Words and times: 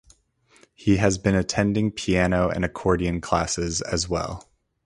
He 0.73 0.97
has 0.97 1.19
been 1.19 1.35
attending 1.35 1.91
piano 1.91 2.49
and 2.49 2.65
accordion 2.65 3.21
classes 3.21 3.81
as 3.81 4.09
well. 4.09 4.49